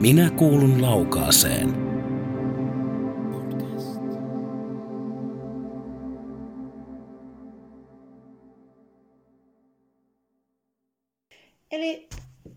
[0.00, 1.74] Minä kuulun laukaaseen.
[11.70, 12.08] Eli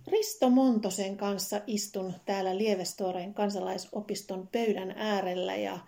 [0.08, 5.80] Risto Montosen kanssa istun täällä Lievestoreen kansalaisopiston pöydän äärellä ja,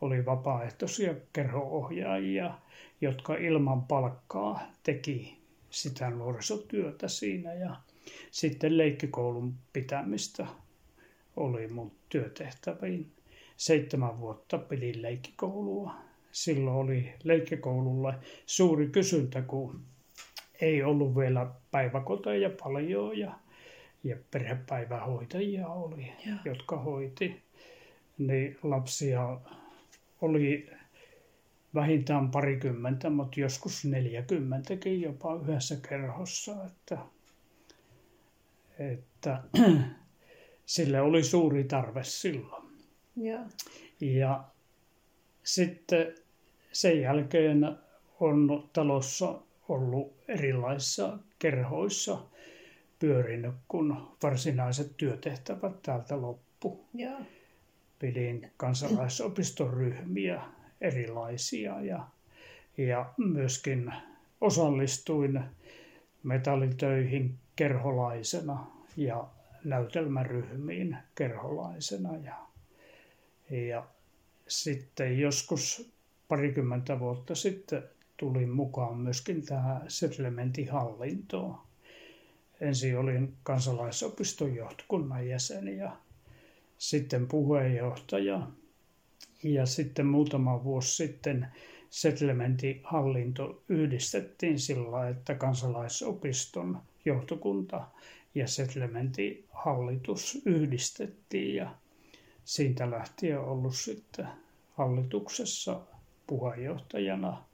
[0.00, 2.54] Oli vapaaehtoisia kerhoohjaajia,
[3.00, 5.38] jotka ilman palkkaa teki
[5.70, 7.76] sitä nuorisotyötä siinä ja
[8.30, 10.46] sitten leikkikoulun pitämistä
[11.36, 13.12] oli mun työtehtäviin
[13.56, 15.94] seitsemän vuotta pidin leikkikoulua.
[16.32, 18.14] Silloin oli leikkikoululle
[18.46, 19.80] suuri kysyntä, kun
[20.60, 23.38] ei ollut vielä päiväkoteja paljon ja,
[24.04, 26.34] ja perhepäivähoitajia oli, ja.
[26.44, 27.42] jotka hoiti.
[28.18, 29.40] Niin lapsia
[30.20, 30.70] oli
[31.74, 36.64] vähintään parikymmentä, mutta joskus neljäkymmentäkin jopa yhdessä kerhossa.
[36.64, 36.98] Että,
[38.78, 39.42] että
[40.66, 42.63] sille oli suuri tarve silloin.
[43.16, 43.38] Ja.
[44.00, 44.44] ja
[45.42, 46.14] sitten
[46.72, 47.76] sen jälkeen
[48.20, 52.18] on talossa ollut erilaisissa kerhoissa
[52.98, 56.84] pyörinyt, kun varsinaiset työtehtävät täältä loppu.
[56.94, 57.10] Ja.
[57.98, 60.42] Pidin kansalaisopistoryhmiä
[60.80, 62.06] erilaisia ja,
[62.76, 63.92] ja myöskin
[64.40, 65.44] osallistuin
[66.22, 68.66] metallitöihin kerholaisena
[68.96, 69.28] ja
[69.64, 72.53] näytelmäryhmiin kerholaisena ja
[73.54, 73.86] ja
[74.48, 75.92] sitten joskus
[76.28, 77.82] parikymmentä vuotta sitten
[78.16, 81.58] tulin mukaan myöskin tähän settlementin hallintoon.
[82.60, 85.96] Ensin olin kansalaisopiston johtokunnan jäsen ja
[86.78, 88.48] sitten puheenjohtaja.
[89.42, 91.46] Ja sitten muutama vuosi sitten
[91.90, 97.88] settlementin hallinto yhdistettiin sillä, että kansalaisopiston johtokunta
[98.34, 101.74] ja settlementin hallitus yhdistettiin ja
[102.44, 104.26] siitä lähtien ollut sitten
[104.72, 105.80] hallituksessa
[106.26, 107.44] puheenjohtajana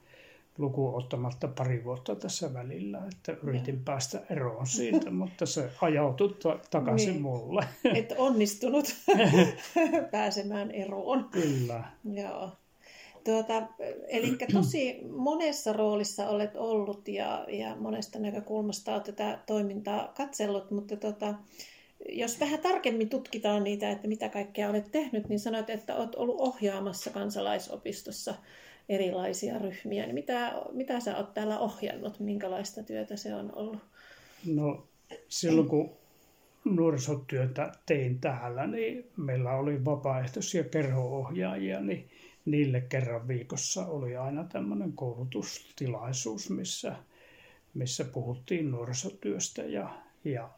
[0.58, 3.80] luku ottamatta pari vuotta tässä välillä, että yritin ja.
[3.84, 7.22] päästä eroon siitä, mutta se ajautui ta- takaisin niin.
[7.22, 7.64] mulle.
[7.94, 8.96] Et onnistunut
[10.10, 11.28] pääsemään eroon.
[11.30, 11.84] Kyllä.
[12.12, 12.50] Joo.
[13.24, 13.62] Tuota,
[14.08, 20.96] eli tosi monessa roolissa olet ollut ja, ja monesta näkökulmasta olet tätä toimintaa katsellut, mutta
[20.96, 21.34] tuota,
[22.08, 26.36] jos vähän tarkemmin tutkitaan niitä, että mitä kaikkea olet tehnyt, niin sanoit, että olet ollut
[26.38, 28.34] ohjaamassa kansalaisopistossa
[28.88, 30.04] erilaisia ryhmiä.
[30.04, 32.20] Niin mitä, mitä sä olet täällä ohjannut?
[32.20, 33.78] Minkälaista työtä se on ollut?
[34.46, 34.88] No
[35.28, 35.90] silloin kun
[36.64, 42.08] nuorisotyötä tein täällä, niin meillä oli vapaaehtoisia kerhoohjaajia, niin
[42.44, 46.96] niille kerran viikossa oli aina tämmöinen koulutustilaisuus, missä,
[47.74, 50.50] missä puhuttiin nuorisotyöstä ja, ja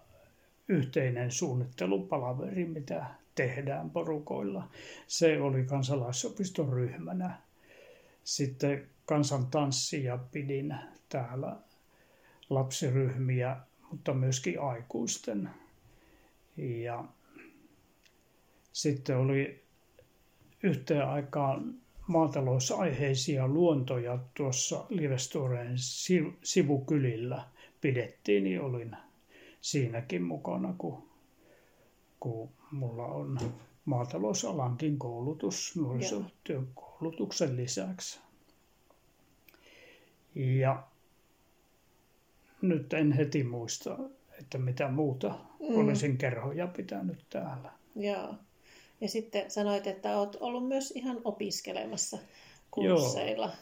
[0.68, 4.68] yhteinen suunnittelupalaveri, mitä tehdään porukoilla.
[5.06, 7.38] Se oli kansalaisopiston ryhmänä.
[8.24, 10.74] Sitten kansantanssia pidin
[11.08, 11.56] täällä
[12.50, 13.56] lapsiryhmiä,
[13.90, 15.50] mutta myöskin aikuisten.
[16.56, 17.04] Ja
[18.72, 19.62] sitten oli
[20.62, 21.74] yhteen aikaan
[22.06, 25.74] maatalousaiheisia luontoja tuossa Livestoreen
[26.42, 27.44] sivukylillä
[27.80, 28.96] pidettiin, niin olin
[29.62, 31.08] siinäkin mukana, kun,
[32.20, 33.38] kun mulla on
[33.84, 38.20] maatalousalankin koulutus nuorisotyön koulutuksen lisäksi.
[40.34, 40.82] Ja
[42.62, 43.98] nyt en heti muista,
[44.40, 45.76] että mitä muuta mm.
[45.76, 47.72] olisin kerhoja pitänyt täällä.
[47.96, 48.34] Joo.
[49.00, 52.18] Ja sitten sanoit, että olet ollut myös ihan opiskelemassa
[52.70, 53.46] kursseilla.
[53.46, 53.54] Joo,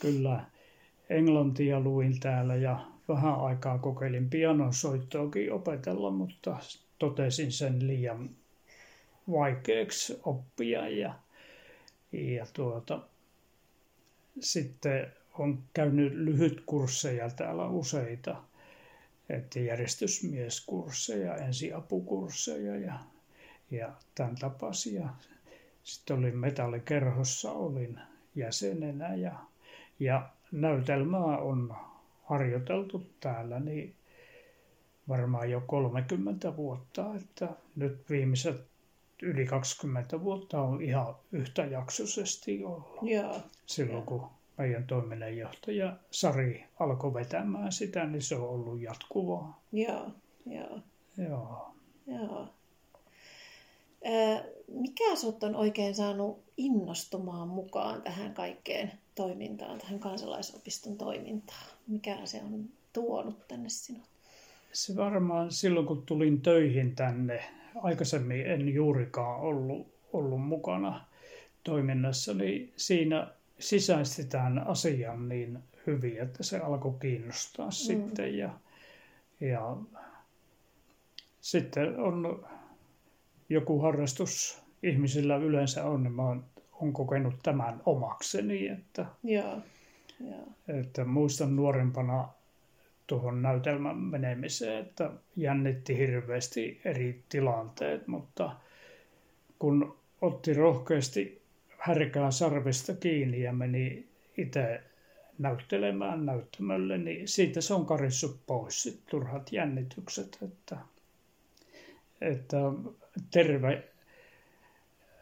[0.00, 0.44] kyllä.
[1.10, 6.56] Englantia luin täällä ja vähän aikaa kokeilin pianosoittoakin opetella, mutta
[6.98, 8.30] totesin sen liian
[9.30, 11.14] vaikeaksi oppia ja,
[12.12, 13.00] ja tuota,
[14.40, 18.42] sitten on käynyt lyhytkursseja täällä useita,
[19.28, 22.98] että järjestysmieskursseja, ensiapukursseja ja,
[23.70, 25.08] ja tämän tapaisia.
[25.82, 28.00] Sitten olin metallikerhossa, olin
[28.34, 29.32] jäsenenä ja,
[30.00, 31.76] ja näytelmää on
[32.32, 33.94] harjoiteltu täällä niin
[35.08, 38.66] varmaan jo 30 vuotta, että nyt viimeiset
[39.22, 42.98] yli 20 vuotta on ihan yhtäjaksoisesti ollut.
[43.02, 43.40] Joo.
[43.66, 44.26] Silloin kun
[44.58, 49.62] meidän toiminnanjohtaja Sari alkoi vetämään sitä, niin se on ollut jatkuvaa.
[49.72, 50.10] Joo,
[50.46, 50.80] joo.
[51.18, 51.74] Joo.
[52.06, 52.48] Joo.
[54.68, 61.66] Mikä sinut on oikein saanut innostumaan mukaan tähän kaikkeen toimintaan, tähän kansalaisopiston toimintaan?
[61.86, 64.02] Mikä se on tuonut tänne sinut?
[64.72, 67.44] Se varmaan silloin, kun tulin töihin tänne,
[67.82, 71.04] aikaisemmin en juurikaan ollut, ollut mukana
[71.64, 73.28] toiminnassa, niin siinä
[73.58, 77.72] sisäistetään asian niin hyvin, että se alkoi kiinnostaa mm.
[77.72, 78.38] sitten.
[78.38, 78.50] Ja,
[79.40, 79.76] ja
[81.40, 82.46] sitten on
[83.48, 86.44] joku harrastus ihmisillä yleensä on, niin mä oon,
[86.82, 88.68] on kokenut tämän omakseni.
[88.68, 89.58] Että, Joo.
[90.20, 90.46] Joo.
[90.68, 92.28] että muistan nuorempana
[93.06, 98.56] tuohon näytelmän menemiseen, että jännitti hirveästi eri tilanteet, mutta
[99.58, 101.42] kun otti rohkeasti
[101.78, 104.08] härkää sarvesta kiinni ja meni
[104.38, 104.82] itse
[105.38, 110.76] näyttelemään näyttämölle, niin siitä se on karissut pois sit turhat jännitykset, että,
[112.20, 112.56] että
[113.30, 113.91] terve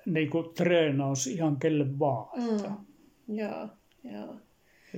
[0.06, 2.54] niin kuin treenaus ihan kelle vaan.
[2.54, 2.68] Että.
[2.68, 3.38] Mm.
[3.38, 3.68] Joo,
[4.04, 4.36] joo.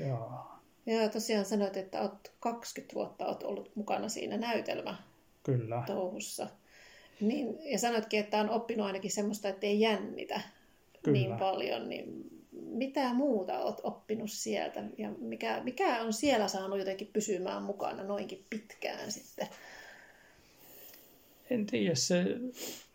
[0.06, 0.52] Joo.
[0.86, 4.96] Ja tosiaan sanoit, että olet 20 vuotta olet ollut mukana siinä näytelmä
[5.42, 5.82] Kyllä.
[5.86, 6.48] touhussa.
[7.20, 10.40] Niin, ja sanoitkin, että on oppinut ainakin semmoista, että ei jännitä
[11.02, 11.18] Kyllä.
[11.18, 11.88] niin paljon.
[11.88, 14.84] Niin mitä muuta olet oppinut sieltä?
[14.98, 19.48] Ja mikä, mikä on siellä saanut jotenkin pysymään mukana noinkin pitkään sitten?
[21.50, 22.24] En tiedä, se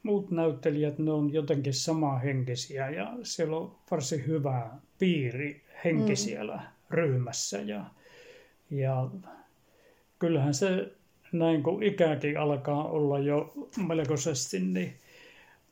[0.08, 4.70] muut näyttelijät, ne on jotenkin samanhenkisiä ja siellä on varsin hyvä
[5.00, 6.16] piiri henki mm.
[6.16, 7.62] siellä ryhmässä.
[7.62, 7.86] Ja,
[8.70, 9.10] ja
[10.20, 10.92] kyllähän se
[11.32, 13.54] näin kun ikäkin alkaa olla jo
[13.88, 14.94] melkoisesti, niin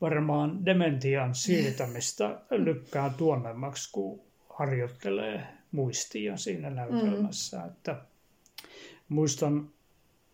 [0.01, 7.57] varmaan dementian siirtämistä lykkää tuonnemmaksi, kun harjoittelee muistia siinä näytelmässä.
[7.57, 7.67] Mm.
[7.67, 8.01] Että
[9.09, 9.69] muistan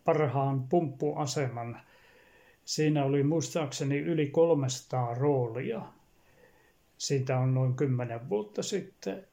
[0.04, 1.80] parhaan pumppuaseman.
[2.64, 5.82] Siinä oli muistaakseni yli 300 roolia.
[6.98, 9.26] Siitä on noin 10 vuotta sitten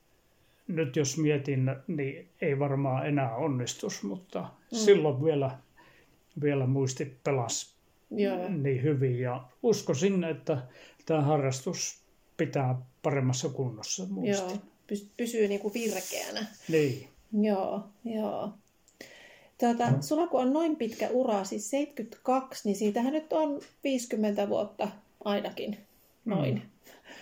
[0.69, 4.77] nyt jos mietin, niin ei varmaan enää onnistus, mutta mm.
[4.77, 5.57] silloin vielä,
[6.41, 7.75] vielä muisti pelas
[8.11, 8.49] Joo.
[8.49, 9.19] niin hyvin.
[9.19, 10.57] Ja uskoisin, että
[11.05, 12.01] tämä harrastus
[12.37, 14.53] pitää paremmassa kunnossa muisti.
[14.53, 16.45] Joo, pysyy niin kuin virkeänä.
[16.67, 17.07] Niin.
[17.41, 18.53] Joo, joo.
[19.59, 24.87] Tuota, sulla kun on noin pitkä ura, siis 72, niin siitähän nyt on 50 vuotta
[25.23, 25.77] ainakin,
[26.25, 26.53] noin.
[26.53, 26.61] Mm,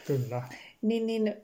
[0.08, 0.44] kyllä
[0.82, 1.36] niin, niin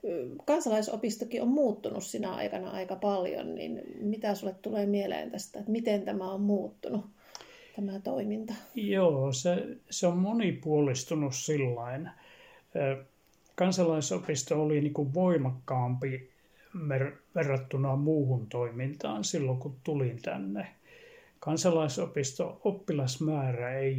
[0.46, 6.02] kansalaisopistokin on muuttunut sinä aikana aika paljon, niin mitä sulle tulee mieleen tästä, että miten
[6.02, 7.06] tämä on muuttunut,
[7.76, 8.54] tämä toiminta?
[8.76, 12.10] Joo, se, se on monipuolistunut sillain.
[13.56, 16.30] Kansalaisopisto oli niin kuin voimakkaampi
[17.36, 20.68] verrattuna muuhun toimintaan silloin, kun tulin tänne.
[21.44, 23.98] Kansalaisopisto oppilasmäärä ei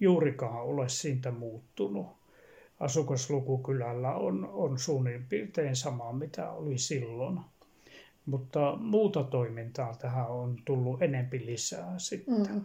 [0.00, 2.06] juurikaan ole siitä muuttunut
[2.80, 7.40] asukasluku kylällä on, on suunnin piirtein sama, mitä oli silloin.
[8.26, 12.34] Mutta muuta toimintaa tähän on tullut enempi lisää sitten.
[12.34, 12.64] Mm.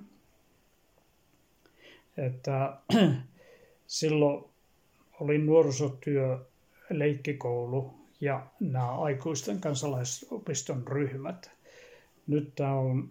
[2.18, 2.78] Että
[3.88, 4.46] silloin
[5.20, 6.46] oli nuorisotyö,
[6.90, 11.52] leikkikoulu ja nämä aikuisten kansalaisopiston ryhmät.
[12.28, 13.10] Nyt tämä on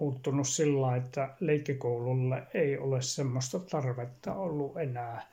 [0.00, 5.26] muuttunut sillä, että leikkikoululle ei ole semmoista tarvetta ollut enää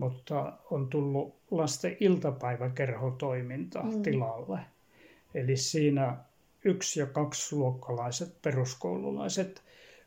[0.00, 4.02] mutta on tullut lasten iltapäiväkerhotoiminta mm.
[4.02, 4.58] tilalle.
[5.34, 6.16] Eli siinä
[6.64, 9.62] yksi- ja kaksiluokkalaiset peruskoululaiset,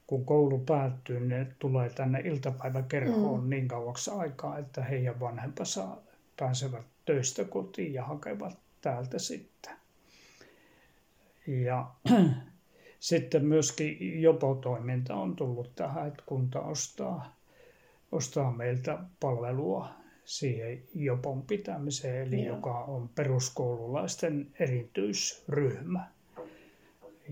[0.07, 3.49] kun koulu päättyy, ne tulee tänne iltapäiväkerhoon mm.
[3.49, 5.97] niin kauaksi aikaa, että heidän vanhempansa
[6.39, 9.73] pääsevät töistä kotiin ja hakevat täältä sitten.
[11.47, 11.91] Ja
[13.03, 17.35] sitten myöskin jopo-toiminta on tullut tähän, että kunta ostaa
[18.11, 19.89] ostaa meiltä palvelua
[20.25, 22.55] siihen jopon pitämiseen, eli Joo.
[22.55, 26.07] joka on peruskoululaisten erityisryhmä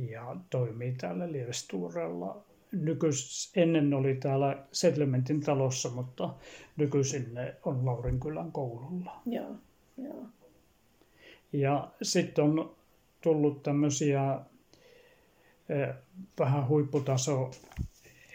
[0.09, 2.43] ja toimii täällä Lievestuurella.
[2.71, 6.33] Nykyis, ennen oli täällä Settlementin talossa, mutta
[6.77, 9.21] nykyisin ne on Laurinkylän koululla.
[9.25, 9.55] Joo,
[9.97, 10.25] joo.
[11.53, 12.75] Ja sitten on
[13.21, 14.39] tullut tämmöisiä
[16.39, 17.51] vähän huipputaso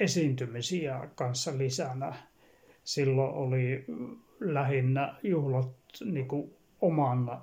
[0.00, 2.14] esiintymisiä kanssa lisänä.
[2.85, 3.85] Silloin oli
[4.40, 5.71] lähinnä juhlat
[6.05, 7.43] niin kuin oman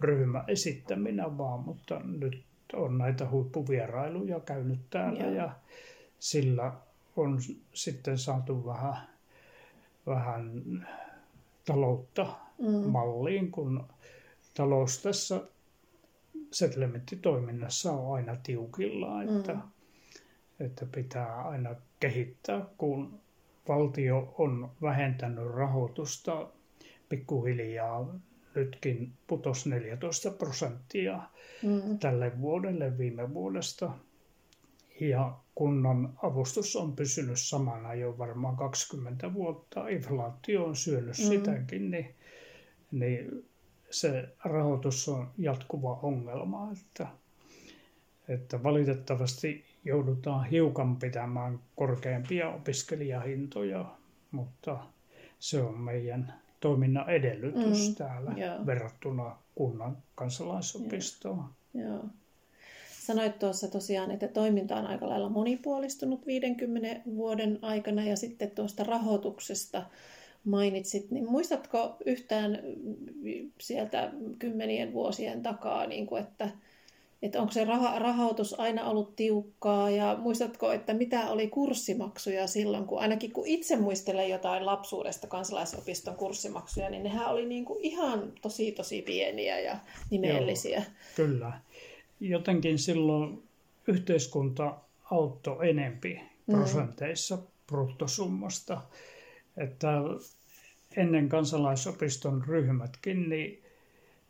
[0.00, 5.34] ryhmän esittäminä vaan, mutta nyt on näitä huippuvierailuja käynyt täällä Joo.
[5.34, 5.52] ja
[6.18, 6.72] sillä
[7.16, 7.38] on
[7.74, 8.96] sitten saatu vähän,
[10.06, 10.62] vähän
[11.64, 12.26] taloutta
[12.58, 12.90] mm.
[12.90, 13.86] malliin, kun
[14.54, 15.40] talous tässä
[16.52, 19.60] settlementtitoiminnassa on aina tiukilla, että, mm.
[20.60, 23.20] että pitää aina kehittää, kun
[23.68, 26.48] valtio on vähentänyt rahoitusta
[27.08, 28.14] pikkuhiljaa
[28.54, 31.20] nytkin putos 14 prosenttia
[31.62, 31.98] mm.
[31.98, 33.90] tälle vuodelle viime vuodesta.
[35.00, 39.88] Ja kunnan avustus on pysynyt samana jo varmaan 20 vuotta.
[39.88, 41.24] Inflaatio on syönyt mm.
[41.24, 42.14] sitäkin, niin,
[42.90, 43.49] niin
[43.90, 46.72] se rahoitus on jatkuva ongelma.
[46.72, 47.06] Että,
[48.28, 53.84] että valitettavasti joudutaan hiukan pitämään korkeampia opiskelijahintoja,
[54.30, 54.78] mutta
[55.38, 58.66] se on meidän toiminnan edellytys mm, täällä joo.
[58.66, 61.44] verrattuna kunnan kansalaisopistoon.
[61.74, 61.88] Joo.
[61.88, 62.04] joo.
[63.00, 68.84] Sanoit tuossa tosiaan, että toiminta on aika lailla monipuolistunut 50 vuoden aikana ja sitten tuosta
[68.84, 69.82] rahoituksesta
[70.44, 72.58] mainitsit, niin muistatko yhtään
[73.60, 76.50] sieltä kymmenien vuosien takaa, niin kuin, että
[77.22, 82.84] että onko se rah- rahoitus aina ollut tiukkaa ja muistatko, että mitä oli kurssimaksuja silloin,
[82.84, 88.32] kun ainakin kun itse muistelen jotain lapsuudesta kansalaisopiston kurssimaksuja, niin nehän oli niin kuin ihan
[88.42, 89.76] tosi tosi pieniä ja
[90.10, 90.78] nimellisiä.
[90.78, 91.52] Joo, kyllä.
[92.20, 93.42] Jotenkin silloin
[93.86, 94.74] yhteiskunta
[95.10, 96.54] auttoi enempi mm.
[96.54, 97.42] prosenteissa mm.
[97.66, 98.80] bruttosummasta,
[99.60, 99.88] että
[100.96, 103.62] ennen kansalaisopiston ryhmätkin, niin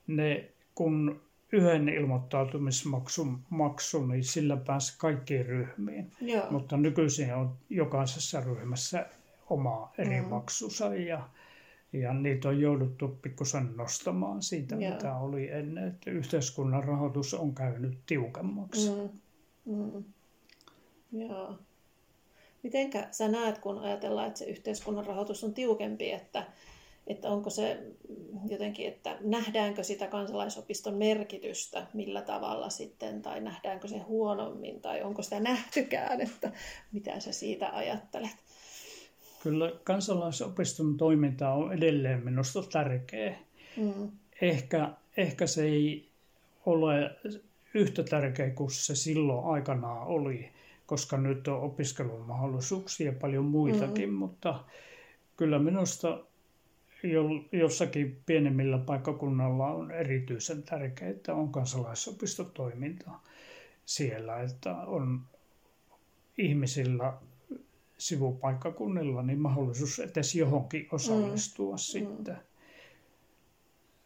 [0.06, 1.20] ne kun
[1.52, 6.12] yhden ilmoittautumismaksun maksu, niin sillä pääsi kaikkiin ryhmiin.
[6.20, 6.50] Joo.
[6.50, 9.06] Mutta nykyisin on jokaisessa ryhmässä
[9.50, 10.28] oma eri mm.
[10.28, 11.28] maksunsa ja,
[11.92, 14.92] ja niitä on jouduttu pikkusen nostamaan siitä, Joo.
[14.92, 15.88] mitä oli ennen.
[15.88, 18.90] Että yhteiskunnan rahoitus on käynyt tiukemmaksi.
[18.90, 19.74] Mm.
[19.74, 20.04] Mm.
[21.12, 21.58] Joo.
[22.62, 26.46] Mitenkä sä näet, kun ajatellaan, että se yhteiskunnan rahoitus on tiukempi, että
[27.06, 27.82] että onko se
[28.48, 35.22] jotenkin, että nähdäänkö sitä kansalaisopiston merkitystä millä tavalla sitten, tai nähdäänkö se huonommin, tai onko
[35.22, 36.52] sitä nähtykään, että
[36.92, 38.30] mitä sä siitä ajattelet?
[39.42, 43.36] Kyllä kansalaisopiston toiminta on edelleen minusta tärkeä.
[43.76, 44.10] Mm.
[44.42, 46.08] Ehkä, ehkä se ei
[46.66, 47.16] ole
[47.74, 50.50] yhtä tärkeä kuin se silloin aikanaan oli,
[50.90, 54.14] koska nyt on opiskelun mahdollisuuksia paljon muitakin, mm.
[54.14, 54.64] mutta
[55.36, 56.24] kyllä minusta
[57.52, 63.10] jossakin pienemmillä paikkakunnalla on erityisen tärkeää, että on kansalaisopistotoiminta
[63.84, 65.20] siellä, että on
[66.38, 67.12] ihmisillä
[67.98, 71.78] sivupaikkakunnilla niin mahdollisuus edes johonkin osallistua mm.
[71.78, 72.38] sitten.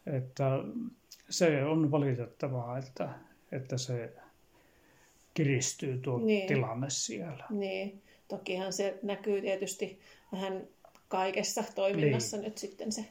[0.05, 0.15] Mm.
[0.15, 0.63] Että
[1.29, 3.09] se on valitettavaa, että,
[3.51, 4.13] että se
[5.35, 6.47] kiristyy tuo niin.
[6.47, 7.45] tilanne siellä.
[7.49, 9.99] Niin, tokihan se näkyy tietysti
[10.31, 10.67] vähän
[11.07, 12.43] kaikessa toiminnassa niin.
[12.43, 13.05] nyt sitten se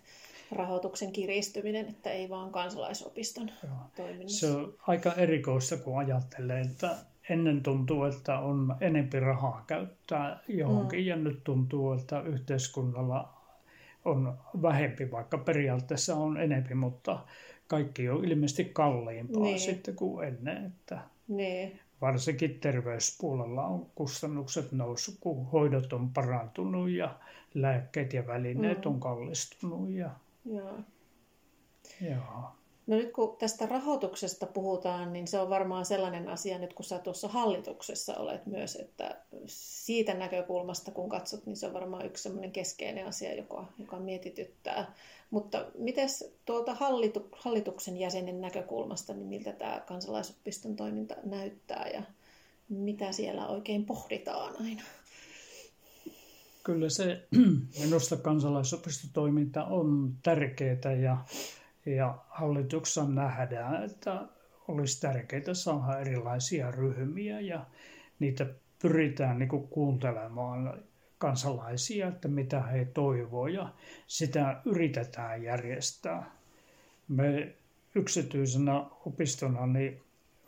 [0.52, 3.72] rahoituksen kiristyminen, että ei vaan kansalaisopiston Joo.
[3.96, 4.46] toiminnassa.
[4.46, 6.96] Se on aika erikoista, kun ajattelee, että
[7.28, 11.06] ennen tuntuu, että on enempi rahaa käyttää johonkin mm.
[11.06, 13.34] ja nyt tuntuu, että yhteiskunnalla
[14.04, 17.18] on vähempi, vaikka periaatteessa on enempi, mutta
[17.66, 19.60] kaikki on ilmeisesti kalliimpaa niin.
[19.60, 20.66] sitten kuin ennen.
[20.66, 21.80] Että niin.
[22.00, 27.18] Varsinkin terveyspuolella on kustannukset noussut, kun hoidot on parantunut ja
[27.54, 28.90] lääkkeet ja välineet mm.
[28.90, 29.90] on kallistunut.
[29.90, 30.10] Ja...
[30.44, 30.78] Joo.
[32.00, 32.56] Joo.
[32.86, 36.98] No nyt kun tästä rahoituksesta puhutaan, niin se on varmaan sellainen asia nyt kun sä
[36.98, 42.52] tuossa hallituksessa olet myös, että siitä näkökulmasta kun katsot, niin se on varmaan yksi sellainen
[42.52, 44.94] keskeinen asia, joka, joka mietityttää.
[45.30, 46.08] Mutta miten
[46.44, 52.02] tuolta hallitu, hallituksen jäsenen näkökulmasta, niin miltä tämä kansalaisopiston toiminta näyttää ja
[52.68, 54.82] mitä siellä oikein pohditaan aina?
[56.64, 57.26] Kyllä se
[57.84, 61.16] minusta kansalaisopistotoiminta on tärkeää ja,
[61.86, 64.26] ja hallituksessa nähdään, että
[64.68, 67.66] olisi tärkeää saada erilaisia ryhmiä ja
[68.18, 68.46] niitä
[68.82, 70.82] pyritään niin kuin kuuntelemaan
[71.18, 73.68] kansalaisia, että mitä he toivoo ja
[74.06, 76.30] sitä yritetään järjestää.
[77.08, 77.54] Me
[77.94, 80.02] yksityisenä opistona niin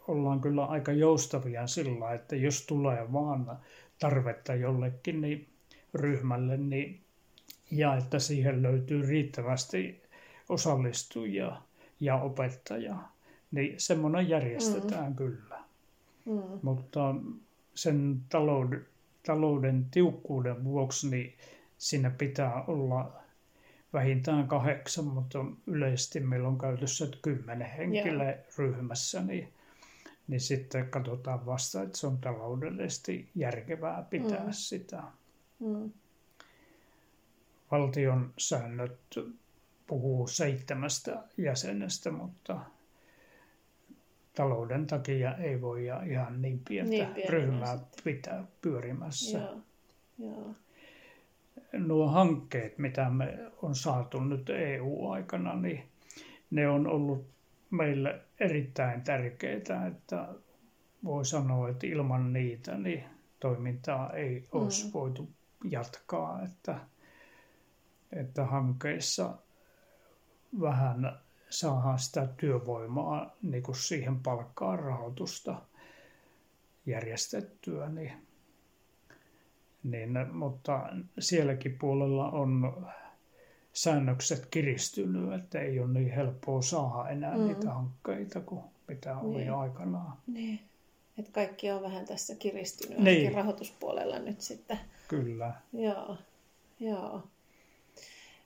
[0.08, 3.58] ollaan kyllä aika joustavia sillä, että jos tulee vaan
[3.98, 5.48] tarvetta jollekin, niin
[5.94, 7.00] ryhmälle, niin,
[7.70, 10.05] ja että siihen löytyy riittävästi
[10.48, 11.62] osallistujia
[12.00, 13.16] ja opettajaa.
[13.50, 15.16] Niin semmoinen järjestetään mm.
[15.16, 15.58] kyllä.
[16.24, 16.42] Mm.
[16.62, 17.14] Mutta
[17.74, 18.86] sen talouden,
[19.26, 21.34] talouden tiukkuuden vuoksi niin
[21.78, 23.12] siinä pitää olla
[23.92, 28.42] vähintään kahdeksan, mutta yleisesti meillä on käytössä kymmenen henkilöä Joo.
[28.58, 29.52] ryhmässä, niin,
[30.28, 34.52] niin sitten katsotaan vasta, että se on taloudellisesti järkevää pitää mm.
[34.52, 35.02] sitä.
[35.58, 35.90] Mm.
[37.70, 38.98] Valtion säännöt
[39.86, 42.60] puhuu seitsemästä jäsenestä, mutta
[44.36, 49.38] talouden takia ei voi ihan niin pientä niin ryhmää pitää pyörimässä.
[49.38, 49.60] Joo.
[50.18, 50.54] Joo.
[51.72, 55.82] Nuo hankkeet, mitä me on saatu nyt EU-aikana, niin
[56.50, 57.26] ne on ollut
[57.70, 60.28] meille erittäin tärkeitä, että
[61.04, 63.04] voi sanoa, että ilman niitä niin
[63.40, 64.92] toimintaa ei olisi mm.
[64.92, 65.30] voitu
[65.70, 66.80] jatkaa, että,
[68.12, 69.38] että hankkeissa
[70.60, 71.18] vähän
[71.50, 75.62] saadaan sitä työvoimaa niin kuin siihen palkkaan rahoitusta
[76.86, 77.88] järjestettyä.
[77.88, 78.12] Niin,
[79.84, 80.88] niin, mutta
[81.18, 82.86] sielläkin puolella on
[83.72, 87.46] säännökset kiristynyt, että ei ole niin helppoa saada enää mm.
[87.46, 89.52] niitä hankkeita kuin mitä oli niin.
[89.52, 90.16] aikanaan.
[90.26, 90.60] Niin.
[91.18, 93.34] Että kaikki on vähän tässä kiristynyt, niin.
[93.34, 94.78] rahoituspuolella nyt sitten.
[95.08, 95.54] Kyllä.
[95.72, 96.16] Joo,
[96.80, 97.22] joo.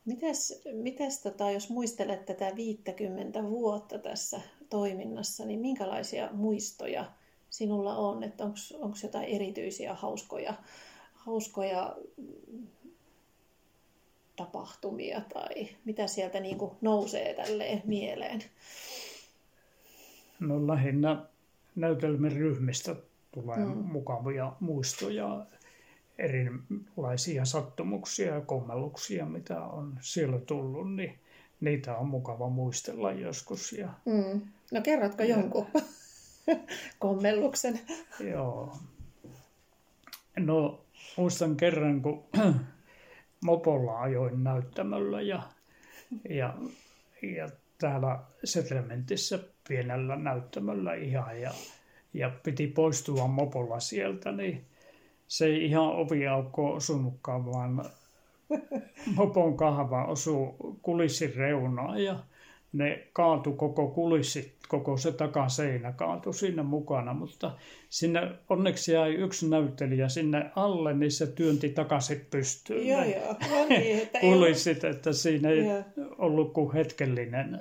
[0.04, 4.40] Mitäs, mitäs tota, jos muistelet tätä 50 vuotta tässä
[4.71, 7.04] toiminnassa, niin minkälaisia muistoja
[7.50, 8.23] sinulla on?
[8.23, 10.54] Että onko jotain erityisiä hauskoja,
[11.12, 11.97] hauskoja
[14.37, 18.42] tapahtumia tai mitä sieltä niin kuin nousee tälleen mieleen?
[20.40, 21.26] No lähinnä
[21.76, 22.97] näytelmien ryhmistä
[23.33, 23.76] tulee mm.
[23.76, 25.47] mukavia muistoja
[26.20, 31.18] erilaisia sattumuksia ja kommelluksia, mitä on siellä tullut, niin
[31.60, 33.72] niitä on mukava muistella joskus.
[33.72, 34.40] Ja, mm.
[34.72, 35.66] No kerrotko ja, jonkun
[36.99, 37.80] kommelluksen?
[38.21, 38.76] Joo.
[40.38, 40.84] No
[41.16, 42.25] muistan kerran, kun
[43.45, 45.42] mopolla ajoin näyttämöllä ja,
[46.28, 46.54] ja,
[47.23, 51.54] ja täällä Settlementissä pienellä näyttämöllä ihan ja,
[52.14, 54.66] ja piti poistua mopolla sieltä, niin
[55.30, 57.84] se ei ihan oviaukko osunutkaan, vaan
[59.16, 62.19] mopon kahva osuu kulissin reunaan ja
[62.73, 67.52] ne kaatu koko kulissi, koko se takaseinä kaatu sinne mukana, mutta
[67.90, 72.86] sinne onneksi jäi yksi näyttelijä sinne alle, niin se työnti takaisin pystyyn.
[72.86, 73.36] Joo, joo.
[73.50, 74.90] No niin, että kulissit, ei...
[74.90, 75.84] että siinä ei joo.
[76.19, 77.60] ollut kuin hetkellinen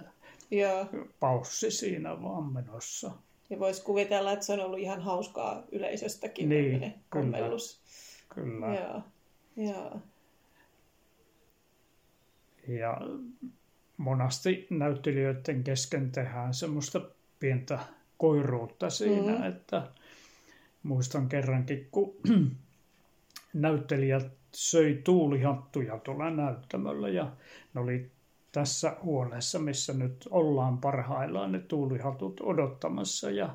[0.52, 0.86] joo.
[1.20, 3.12] paussi siinä vaan menossa.
[3.50, 7.82] Ja voisi kuvitella, että se on ollut ihan hauskaa yleisöstäkin niin, kommellus.
[8.36, 8.66] Kyllä.
[8.76, 9.02] Joo,
[9.58, 10.02] joo.
[12.68, 12.98] Ja
[13.98, 17.02] monasti näyttelijöiden kesken tehdään semmoista
[17.40, 17.80] pientä
[18.18, 19.44] koiruutta siinä, mm.
[19.44, 19.88] että
[20.84, 22.16] muistan kerrankin, kun
[23.54, 27.32] näyttelijät söi tuulihattuja tuolla näyttämöllä ja
[27.74, 28.12] ne oli
[28.52, 33.32] tässä huoneessa, missä nyt ollaan parhaillaan ne tuulihatut odottamassa.
[33.32, 33.50] Ja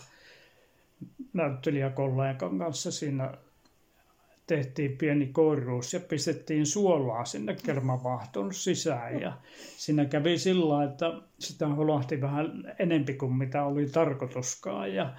[1.33, 3.35] näyttelijäkollegan kanssa siinä
[4.47, 9.21] tehtiin pieni koiruus ja pistettiin suolaa sinne kermavahton sisään.
[9.21, 9.33] Ja
[9.77, 14.95] siinä kävi sillä että sitä holahti vähän enempi kuin mitä oli tarkoituskaan.
[14.95, 15.15] Ja,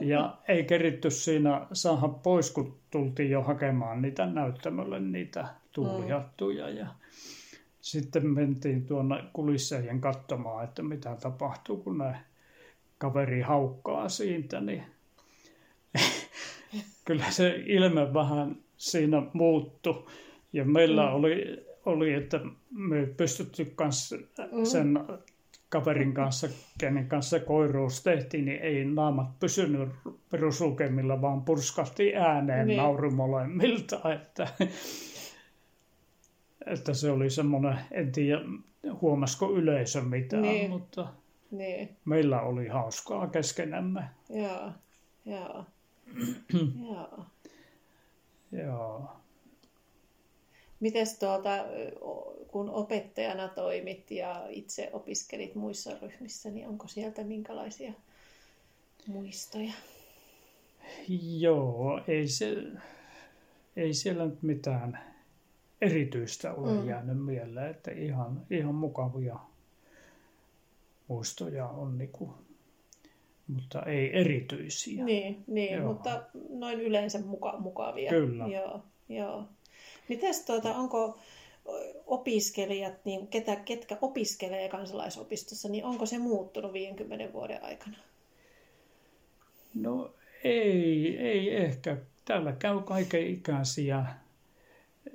[0.00, 6.68] ja ei keritty siinä saada pois, kun tultiin jo hakemaan niitä näyttämölle niitä tuulihattuja.
[6.68, 6.86] Ja
[7.82, 12.16] sitten mentiin tuonne kulisseihin katsomaan, että mitä tapahtuu, kun ne
[12.98, 14.82] kaveri haukkaa siitä, niin
[17.04, 20.06] kyllä se ilme vähän siinä muuttui.
[20.52, 21.14] Ja meillä mm.
[21.14, 22.40] oli, oli, että
[22.70, 24.64] me pystytty kanssa mm.
[24.64, 24.98] sen
[25.68, 29.88] kaverin kanssa, kenen kanssa koiruus tehtiin, niin ei naamat pysynyt
[30.30, 32.76] peruslukemilla, vaan purskahti ääneen niin.
[32.76, 34.14] nauru molemmilta.
[34.14, 34.48] Että
[36.66, 38.40] että se oli semmoinen, en tiedä
[39.00, 40.70] huomasiko yleisö mitään, niin.
[40.70, 41.08] mutta
[41.50, 41.96] niin.
[42.04, 44.04] meillä oli hauskaa keskenämme.
[44.30, 44.72] Joo,
[45.26, 45.64] joo.
[46.92, 47.24] joo.
[48.52, 49.08] joo.
[50.80, 51.50] Mites tuota,
[52.48, 57.92] kun opettajana toimit ja itse opiskelit muissa ryhmissä, niin onko sieltä minkälaisia
[59.06, 59.72] muistoja?
[61.38, 62.56] Joo, ei, se,
[63.76, 65.11] ei siellä nyt mitään
[65.82, 66.88] erityistä ole mm.
[66.88, 69.36] jäänyt mieleen, että ihan, ihan mukavia
[71.08, 72.30] muistoja on, niin kuin,
[73.48, 75.04] mutta ei erityisiä.
[75.04, 78.10] Niin, niin mutta noin yleensä muka, mukavia.
[78.10, 78.46] Kyllä.
[78.46, 79.44] Joo, joo.
[80.08, 81.18] Mites tuota, onko,
[82.06, 87.96] opiskelijat, niin ketä, ketkä opiskelee kansalaisopistossa, niin onko se muuttunut 50 vuoden aikana?
[89.74, 90.14] No
[90.44, 91.96] ei, ei ehkä.
[92.24, 94.06] Täällä käy kaiken ikäisiä.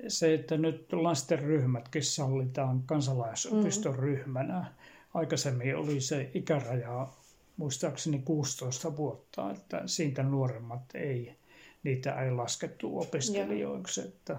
[0.08, 4.00] Se, että nyt lastenryhmätkin sallitaan kansalaisopiston mm.
[4.00, 4.74] ryhmänä.
[5.14, 7.08] Aikaisemmin oli se ikäraja
[7.56, 11.36] muistaakseni 16 vuotta, että siitä nuoremmat ei,
[11.82, 14.36] niitä ei laskettu opiskelijoiksi, että,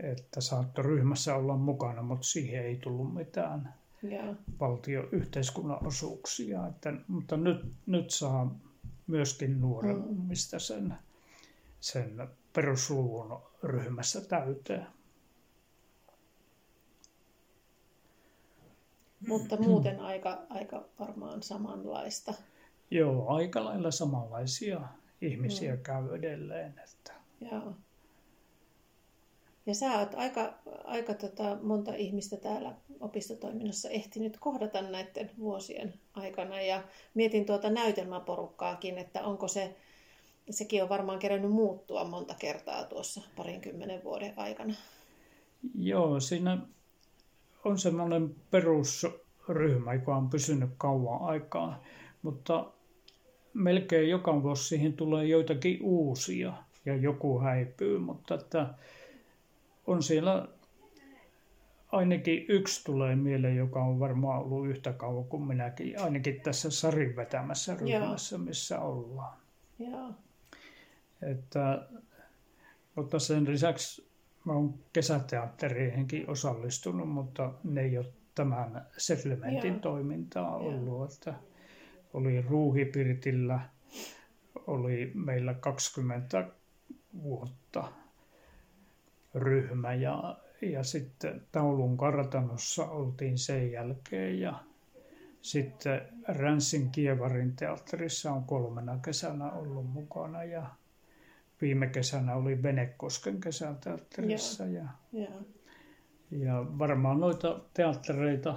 [0.00, 3.74] että saattoi ryhmässä olla mukana, mutta siihen ei tullut mitään
[4.60, 6.66] valtion yhteiskunnan osuuksia.
[6.66, 8.58] Että, mutta nyt, nyt saa
[9.06, 10.94] myöskin nuoremmista sen,
[11.80, 14.86] sen perusluvun ryhmässä täyteen.
[19.28, 22.34] Mutta muuten aika, aika varmaan samanlaista.
[22.90, 24.80] Joo, aika lailla samanlaisia
[25.20, 25.82] ihmisiä mm.
[25.82, 26.74] käy edelleen.
[26.84, 27.12] Että.
[27.40, 27.76] Joo.
[29.66, 36.60] Ja sä oot aika, aika tota, monta ihmistä täällä opistotoiminnassa ehtinyt kohdata näiden vuosien aikana.
[36.62, 36.82] Ja
[37.14, 39.76] mietin tuota näytelmäporukkaakin, että onko se,
[40.50, 44.74] sekin on varmaan kerännyt muuttua monta kertaa tuossa parinkymmenen vuoden aikana.
[45.74, 46.58] Joo, siinä
[47.64, 51.82] on semmoinen perusryhmä, joka on pysynyt kauan aikaa,
[52.22, 52.72] mutta
[53.54, 56.52] melkein joka vuosi siihen tulee joitakin uusia
[56.86, 58.74] ja joku häipyy, mutta että
[59.86, 60.48] on siellä
[61.92, 67.16] ainakin yksi tulee mieleen, joka on varmaan ollut yhtä kauan kuin minäkin, ainakin tässä Sarin
[67.16, 68.44] vetämässä ryhmässä, Joo.
[68.44, 69.38] missä ollaan.
[69.78, 70.10] Joo.
[71.22, 71.88] Että,
[72.94, 74.08] mutta sen lisäksi
[74.44, 79.80] mä oon kesäteatteriihinkin osallistunut, mutta ne ei ole tämän settlementin Joo.
[79.80, 80.86] toimintaa ollut.
[80.86, 81.04] Joo.
[81.04, 81.34] Että
[82.14, 83.60] oli Ruuhipirtillä,
[84.66, 86.48] oli meillä 20
[87.22, 87.92] vuotta
[89.34, 94.64] ryhmä ja, ja sitten Taulun kartanossa oltiin sen jälkeen ja
[95.42, 100.70] sitten Ränsin Kievarin teatterissa on kolmena kesänä ollut mukana ja
[101.60, 104.64] viime kesänä oli Venekosken kesäteatterissa.
[104.64, 105.28] Ja, ja.
[106.30, 108.54] ja varmaan noita teattereita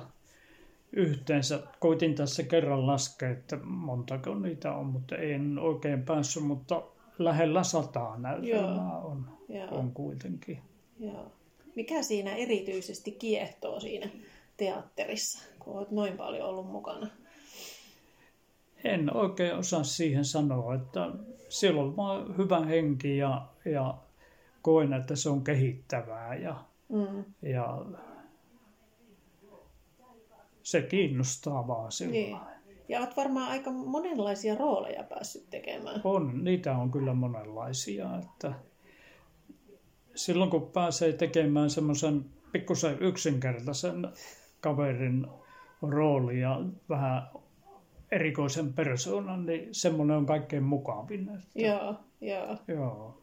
[0.91, 6.83] yhteensä, koitin tässä kerran laskea, että montako niitä on, mutta en oikein päässyt, mutta
[7.19, 9.29] lähellä sataa näytelmää on,
[9.71, 10.59] on kuitenkin.
[10.99, 11.31] Joo.
[11.75, 14.09] Mikä siinä erityisesti kiehtoo siinä
[14.57, 17.07] teatterissa, kun olet noin paljon ollut mukana?
[18.83, 21.11] En oikein osaa siihen sanoa, että
[21.49, 23.97] siellä on vaan hyvä henki ja, ja
[24.61, 27.23] koen, että se on kehittävää ja, mm.
[27.41, 27.85] ja
[30.63, 32.37] se kiinnostaa vaan sillä niin.
[32.89, 36.01] Ja olet varmaan aika monenlaisia rooleja päässyt tekemään.
[36.03, 38.19] On, niitä on kyllä monenlaisia.
[38.19, 38.53] Että
[40.15, 44.07] silloin kun pääsee tekemään semmoisen pikkusen yksinkertaisen
[44.61, 45.27] kaverin
[45.81, 46.59] roolia
[46.89, 47.29] vähän
[48.11, 51.29] erikoisen persoonan, niin semmoinen on kaikkein mukavin.
[51.29, 51.59] Että...
[51.59, 52.57] Joo, joo.
[52.67, 53.21] joo.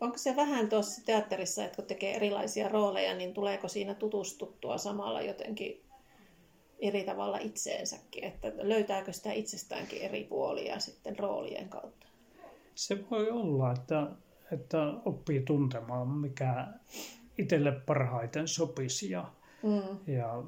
[0.00, 5.22] Onko se vähän tuossa teatterissa, että kun tekee erilaisia rooleja, niin tuleeko siinä tutustuttua samalla
[5.22, 5.82] jotenkin
[6.78, 12.06] eri tavalla itseensäkin, että löytääkö sitä itsestäänkin eri puolia sitten roolien kautta?
[12.74, 14.06] Se voi olla, että,
[14.52, 16.66] että oppii tuntemaan, mikä
[17.38, 19.24] itselle parhaiten sopisi ja,
[19.62, 20.12] mm.
[20.12, 20.42] ja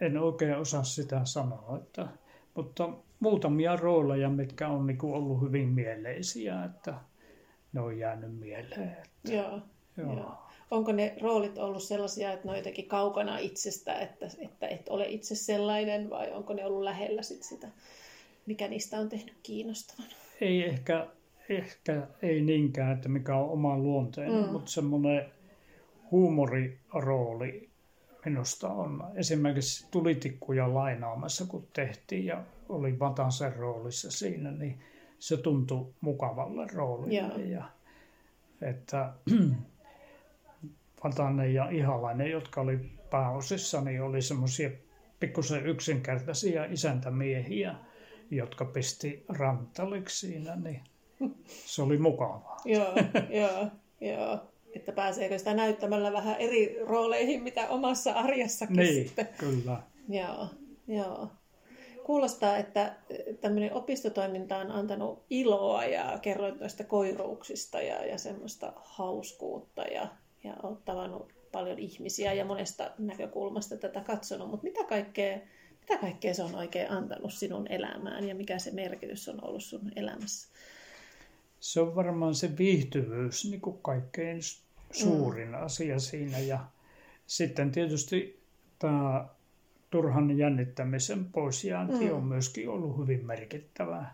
[0.00, 2.08] en oikein osaa sitä sanoa, että,
[2.54, 6.94] mutta muutamia rooleja, mitkä on niin kuin ollut hyvin mieleisiä, että
[7.72, 8.82] ne on jäänyt mieleen.
[8.82, 9.60] Että, joo,
[9.96, 10.16] joo.
[10.16, 10.34] joo.
[10.70, 15.06] Onko ne roolit ollut sellaisia, että ne on jotenkin kaukana itsestä, että, että et ole
[15.08, 17.68] itse sellainen, vai onko ne ollut lähellä sit sitä,
[18.46, 20.10] mikä niistä on tehnyt kiinnostavan?
[20.40, 21.06] Ei ehkä,
[21.48, 24.52] ehkä ei niinkään, että mikä on oma luonteinen, mm.
[24.52, 25.32] mutta semmoinen
[26.10, 27.69] huumorirooli
[28.24, 29.04] minusta on.
[29.14, 34.80] Esimerkiksi tulitikkuja lainaamassa, kun tehtiin ja oli Vatasen roolissa siinä, niin
[35.18, 37.14] se tuntui mukavalle roolille.
[37.14, 37.38] Ja.
[37.38, 37.64] Ja,
[38.60, 39.12] että
[41.04, 42.78] Vatanen ja Ihalainen, jotka oli
[43.10, 44.70] pääosissa, niin oli semmoisia
[45.20, 47.74] pikkusen yksinkertaisia isäntämiehiä,
[48.30, 50.84] jotka pisti rantaliksi siinä, niin
[51.46, 52.56] se oli mukavaa.
[52.64, 52.94] joo,
[53.30, 53.66] joo,
[54.00, 54.49] joo.
[54.76, 59.28] Että pääseekö sitä näyttämällä vähän eri rooleihin, mitä omassa arjessakin niin, sitten.
[59.38, 59.82] kyllä.
[60.08, 60.46] Joo,
[60.88, 61.28] joo.
[62.04, 62.96] Kuulostaa, että
[63.40, 70.08] tämmöinen opistotoiminta on antanut iloa ja kerroit noista koiruuksista ja, ja semmoista hauskuutta ja
[70.44, 75.38] ja olet tavannut paljon ihmisiä ja monesta näkökulmasta tätä katsonut, mutta mitä kaikkea,
[75.80, 79.92] mitä kaikkea se on oikein antanut sinun elämään ja mikä se merkitys on ollut sun
[79.96, 80.48] elämässä?
[81.60, 84.40] Se on varmaan se viihtyvyys niin kuin kaikkein
[84.92, 86.38] suurin asia siinä.
[86.38, 86.64] Ja
[87.26, 88.40] sitten tietysti
[88.78, 89.28] tämä
[89.90, 92.14] turhan jännittämisen poisjäänti Mm.
[92.16, 94.06] on myöskin ollut hyvin merkittävä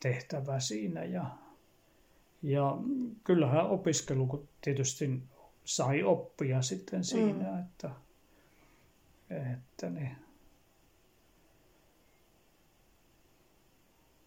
[0.00, 1.04] tehtävä siinä.
[1.04, 1.24] Ja,
[2.42, 2.76] ja
[3.24, 5.22] kyllähän opiskelu kun tietysti
[5.64, 7.60] sai oppia sitten siinä, Mm.
[7.60, 7.90] että,
[9.52, 10.16] että niin,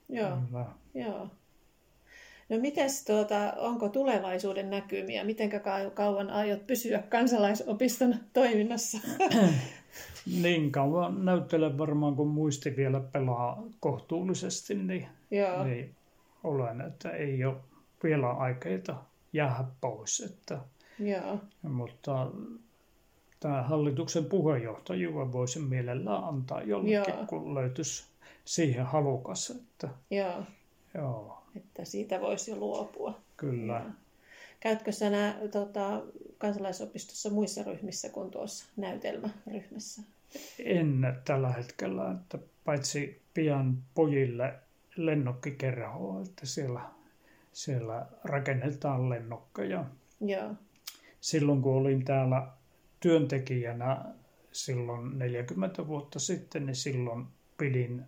[0.10, 0.38] Joo,
[0.94, 1.30] joo.
[2.50, 5.24] No mites tuota, onko tulevaisuuden näkymiä?
[5.24, 5.52] Miten
[5.94, 8.98] kauan aiot pysyä kansalaisopiston toiminnassa?
[10.42, 15.96] Niin kauan näyttelen varmaan, kun muisti vielä pelaa kohtuullisesti, niin, Joo, niin
[16.44, 17.56] olen, että ei ole
[18.04, 18.96] vielä aikeita
[19.34, 20.20] jäädä pois.
[20.20, 20.60] Että,
[21.00, 22.28] joo, mutta
[23.40, 27.26] tämä hallituksen puheenjohtajuuden voisin mielellään antaa jollekin, Joo.
[27.28, 28.06] kun löytyisi
[28.46, 29.50] siihen halukas.
[29.50, 30.44] Että, joo.
[30.94, 33.22] joo, Että siitä voisi jo luopua.
[33.38, 33.74] kyllä.
[33.74, 33.92] Joo.
[34.60, 36.02] Käytkö sä nää, tota,
[36.38, 40.02] kansalaisopistossa muissa ryhmissä kuin tuossa näytelmäryhmässä?
[40.60, 44.54] En tällä hetkellä, että paitsi pian pojille
[44.96, 46.82] lennokkikerhoa, että siellä,
[47.54, 49.86] siellä rakennetaan lennokkeja.
[50.22, 50.56] Joo,
[51.22, 52.48] Silloin kun olin täällä
[53.00, 54.06] työntekijänä
[54.52, 57.26] silloin 40 vuotta sitten, niin silloin
[57.58, 58.04] pidin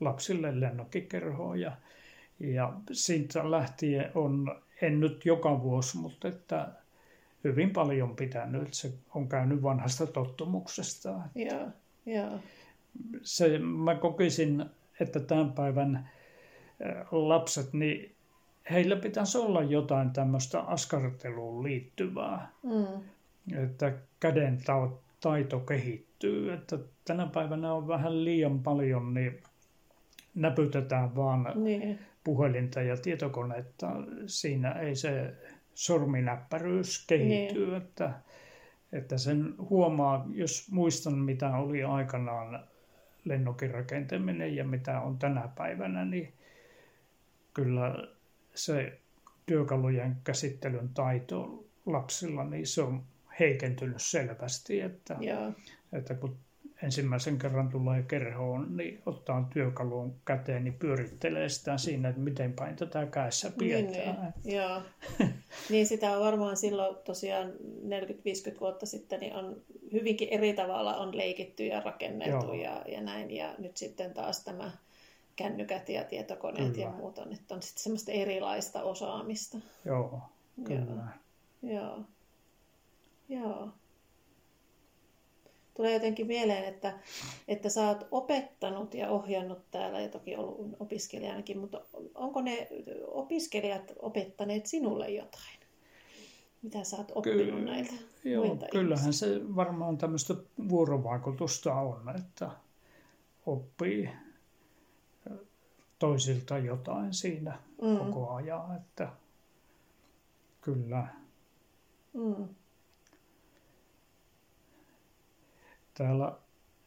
[0.00, 1.76] lapsille lennokkikerhoa ja,
[2.40, 6.68] ja siitä lähtien on, en nyt joka vuosi, mutta että
[7.44, 8.74] hyvin paljon pitänyt.
[8.74, 11.20] Se on käynyt vanhasta tottumuksesta.
[11.34, 11.68] joo,
[12.06, 12.38] joo,
[13.22, 14.64] Se, mä kokisin,
[15.00, 16.10] että tämän päivän
[17.10, 18.14] lapset, niin
[18.70, 23.02] heillä pitäisi olla jotain tämmöistä askarteluun liittyvää, mm,
[23.64, 26.52] että käden ta- taito kehittyy.
[26.52, 29.42] Että tänä päivänä on vähän liian paljon, niin
[30.34, 33.90] näpytetään vaan niin, puhelinta ja tietokonetta.
[34.26, 35.34] Siinä ei se
[35.74, 37.74] sorminäppäryys kehity, Niin.
[37.74, 38.12] että,
[38.92, 42.64] että sen huomaa, jos muistan mitä oli aikanaan
[43.24, 46.32] lennokin rakentaminen ja mitä on tänä päivänä, niin
[47.54, 48.08] kyllä
[48.54, 48.98] se
[49.46, 53.02] työkalujen käsittelyn taito lapsilla, niin se on
[53.40, 55.52] heikentynyt selvästi, että, joo,
[55.92, 56.36] että kun
[56.84, 62.76] ensimmäisen kerran tulee kerhoon, niin ottaa työkalun käteen, niin pyörittelee sitä siinä, että miten päin
[62.76, 64.34] tätä käessä niin, pidetään.
[64.44, 64.82] niin, joo.
[65.70, 67.52] niin sitä on varmaan silloin tosiaan
[68.56, 69.56] 40-50 vuotta sitten niin on
[69.92, 72.54] hyvinkin eri tavalla on leikitty ja rakenneltu Joo.
[72.54, 73.30] ja, ja näin.
[73.30, 74.70] Ja nyt sitten taas tämä
[75.36, 76.84] kännykät ja tietokoneet Kyllä.
[76.84, 79.58] ja muut on, että on sitten semmoista erilaista osaamista.
[79.84, 80.20] Joo,
[80.64, 81.08] kyllä.
[81.62, 82.00] Joo.
[83.28, 83.68] Joo.
[85.84, 86.98] Tulee jotenkin mieleen, että,
[87.48, 91.80] että sä oot opettanut ja ohjannut täällä ja toki ollut opiskelijanakin, mutta
[92.14, 92.68] onko ne
[93.06, 95.58] opiskelijat opettaneet sinulle jotain?
[96.62, 97.92] Mitä sä oot oppinut Kyllä, näiltä
[98.24, 100.34] Joo, muilta kyllähän se varmaan tämmöistä
[100.68, 102.50] vuorovaikutusta on, että
[103.46, 104.10] oppii
[105.98, 107.98] toisilta jotain siinä Mm.
[107.98, 109.08] koko ajan, että
[110.60, 111.06] kyllä.
[112.12, 112.48] Mm.
[115.94, 116.38] Täällä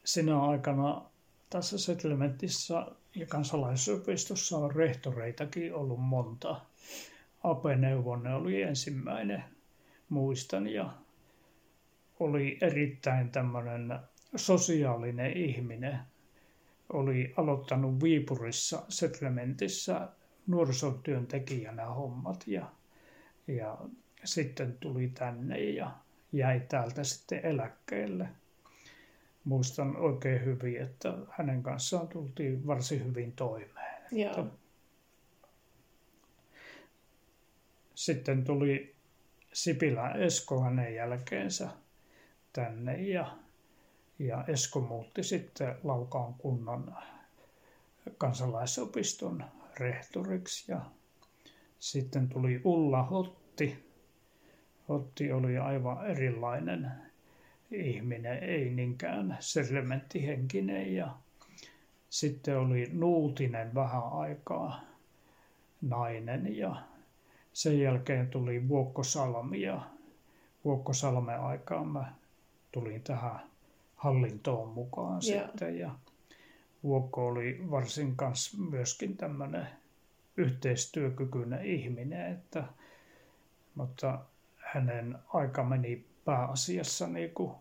[0.04, 1.04] sinä aikana
[1.50, 6.60] tässä settlementissa ja kansalaisopistossa on rehtoreitakin ollut monta.
[7.42, 9.44] Ape Neuvonne oli ensimmäinen,
[10.08, 10.92] muistan, ja
[12.20, 13.98] oli erittäin tämmöinen
[14.36, 15.98] sosiaalinen ihminen.
[16.92, 20.08] Oli aloittanut Viipurissa settlementissä
[20.46, 22.72] nuorisotyöntekijänä hommat ja,
[23.46, 23.78] ja
[24.24, 25.90] sitten tuli tänne ja
[26.32, 28.28] jäi täältä sitten eläkkeelle
[29.48, 34.02] muistan oikein hyvin, että hänen kanssaan tultiin varsin hyvin toimeen.
[34.12, 34.46] Joo.
[37.94, 38.94] Sitten tuli
[39.52, 41.68] Sipilä Esko hänen jälkeensä
[42.52, 43.36] tänne ja,
[44.18, 46.96] ja Esko muutti sitten Laukaan kunnan
[48.18, 49.44] kansalaisopiston
[49.80, 50.80] rehtoriksi ja
[51.78, 53.88] sitten tuli Ulla Hotti.
[54.88, 57.07] Hotti oli aivan erilainen
[57.70, 60.94] ihminen, ei niinkään serlementtihenkinen.
[60.94, 61.16] Ja
[62.10, 64.80] sitten oli Nuutinen vähän aikaa
[65.82, 66.82] nainen ja
[67.52, 69.80] sen jälkeen tuli Vuokkosalmi ja
[70.64, 72.12] Vuokkosalmen aikaan mä
[72.72, 73.40] tulin tähän
[73.96, 75.46] hallintoon mukaan Joo.
[75.46, 75.90] sitten ja
[76.82, 79.66] Vuokko oli varsin kans myöskin tämmöinen
[80.36, 82.64] yhteistyökykyinen ihminen, että,
[83.74, 84.18] mutta
[84.56, 87.52] hänen aika meni pääasiassa niin kuin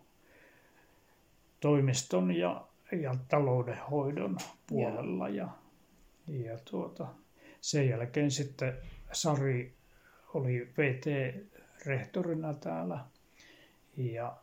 [1.59, 2.67] toimiston ja,
[3.01, 4.37] ja taloudenhoidon
[4.69, 5.29] puolella.
[5.29, 5.49] Ja,
[6.27, 7.07] ja tuota,
[7.61, 8.73] sen jälkeen sitten
[9.11, 9.75] Sari
[10.33, 11.05] oli VT
[11.85, 13.05] rehtorina täällä.
[13.97, 14.37] Ja,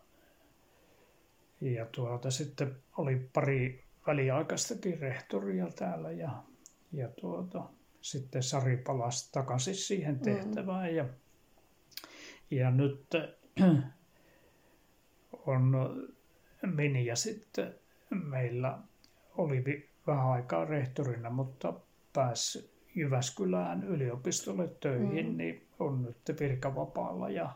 [1.61, 6.43] ja tuota, sitten oli pari väliaikaistakin rehtoria täällä ja,
[6.93, 7.65] ja tuota,
[8.01, 10.91] sitten Sari palasi takaisin siihen tehtävään.
[10.91, 10.97] Mm.
[10.97, 11.05] Ja,
[12.51, 13.07] ja nyt
[15.47, 15.75] on
[16.63, 17.75] Minja sitten
[18.11, 18.79] meillä
[19.37, 21.75] oli vähän aikaa rehtorina, mutta
[22.13, 25.37] pääsi Jyväskylään yliopistolle töihin, mm.
[25.37, 27.53] niin on nyt virkavapaalla ja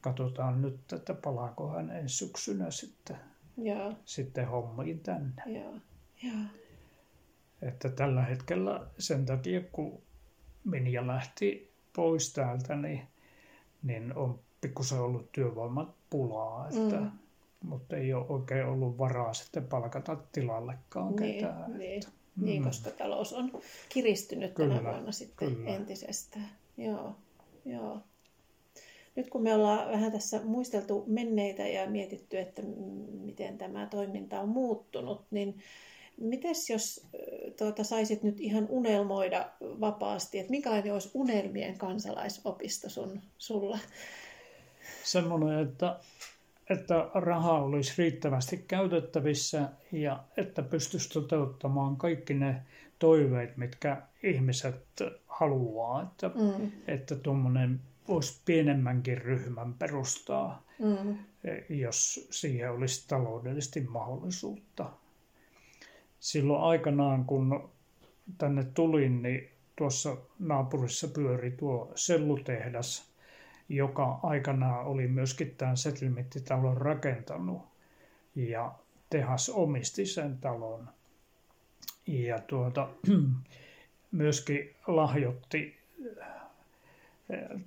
[0.00, 3.16] katsotaan nyt, että palaako hän ensi syksynä sitten,
[3.56, 3.92] ja.
[4.04, 5.42] sitten hommiin tänne.
[5.46, 5.70] Ja.
[6.22, 6.38] Ja.
[7.62, 10.02] Että tällä hetkellä sen takia, kun
[10.64, 13.02] Minja lähti pois täältä, niin,
[13.82, 15.32] niin on pikkusen ollut
[16.10, 17.10] työvoimapulaa, että, mm.
[17.62, 21.78] mutta ei ole oikein ollut varaa sitten palkata tilallekaan niin, ketään.
[21.78, 21.94] Niin.
[21.94, 22.18] Että.
[22.36, 22.66] Niin, mm.
[22.68, 23.50] koska talous on
[23.88, 25.70] kiristynyt kyllä, tänä vuonna sitten kyllä.
[25.70, 26.50] entisestään.
[26.76, 27.16] Joo,
[27.64, 28.00] joo.
[29.16, 32.62] Nyt kun me ollaan vähän tässä muisteltu menneitä ja mietitty, että
[33.20, 35.58] miten tämä toiminta on muuttunut, niin
[36.20, 37.06] mites jos
[37.58, 43.78] tuota, saisit nyt ihan unelmoida vapaasti, että minkälainen olisi unelmien kansalaisopisto sun, sulla?
[45.04, 46.00] Semmoinen, että
[46.70, 52.62] että raha olisi riittävästi käytettävissä ja että pystyisi toteuttamaan kaikki ne
[52.98, 54.86] toiveet, mitkä ihmiset
[55.26, 56.02] haluaa.
[56.02, 56.70] Että, mm.
[56.88, 61.18] että tuommoinen voisi pienemmänkin ryhmän perustaa, mm.
[61.68, 64.90] jos siihen olisi taloudellisesti mahdollisuutta.
[66.20, 67.70] Silloin aikanaan, kun
[68.38, 73.07] tänne tulin, niin tuossa naapurissa pyöri tuo sellutehdas–
[73.68, 77.62] joka aikanaan oli myöskin tämän settlementtitalon rakentanut
[78.34, 78.74] ja
[79.10, 80.88] tehas omisti sen talon.
[82.06, 82.88] Ja tuota,
[84.12, 85.76] myöskin lahjoitti
[87.30, 87.60] eh,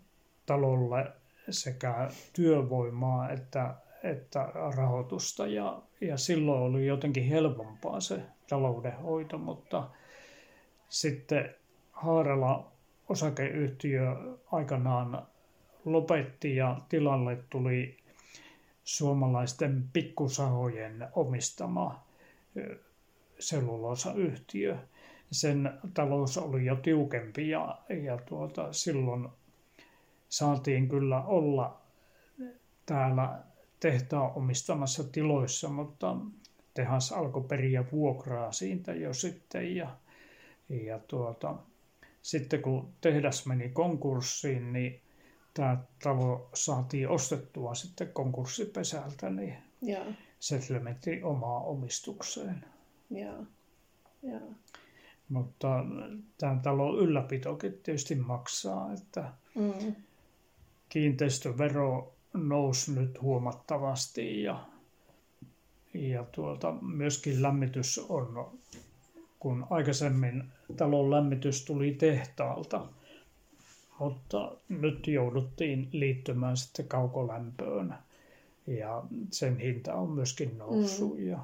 [0.45, 1.11] talolle
[1.49, 9.89] sekä työvoimaa että, että rahoitusta ja, ja silloin oli jotenkin helpompaa se taloudenhoito, mutta
[10.89, 11.55] sitten
[11.91, 12.71] Haarala
[13.09, 14.15] osakeyhtiö
[14.51, 15.27] aikanaan
[15.85, 17.97] lopetti ja tilalle tuli
[18.83, 22.03] suomalaisten pikkusahojen omistama
[23.39, 24.77] selluloosayhtiö.
[25.31, 29.29] Sen talous oli jo tiukempi ja, ja tuota, silloin
[30.29, 31.81] saatiin kyllä olla
[32.85, 33.39] täällä
[33.79, 36.17] tehtaan omistamassa tiloissa, mutta
[36.73, 39.97] tehas alkoi periä vuokraa siitä jo sitten ja,
[40.69, 41.55] ja tuota,
[42.21, 45.01] sitten kun tehdas meni konkurssiin, niin
[45.53, 50.05] tämä talo saatiin ostettua sitten konkurssipesältä, niin Joo.
[50.39, 52.65] settlementti omaa omistukseen.
[53.09, 53.45] Joo.
[54.23, 54.53] Joo.
[55.29, 55.85] Mutta
[56.37, 59.95] tämä talon ylläpitokin tietysti maksaa, että mm.
[60.89, 64.65] kiinteistövero nousi nyt huomattavasti ja,
[65.93, 68.59] ja tuota, myöskin lämmitys on,
[69.39, 70.43] kun aikaisemmin
[70.77, 72.87] talon lämmitys tuli tehtaalta–
[74.01, 77.95] mutta nyt jouduttiin liittymään sitten kaukolämpöön
[78.67, 81.17] ja sen hinta on myöskin noussut.
[81.17, 81.29] Mm.
[81.29, 81.39] Ja,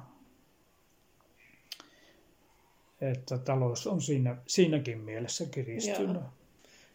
[3.00, 6.14] että talous on siinä, siinäkin mielessä kiristynyt.
[6.14, 6.22] Joo.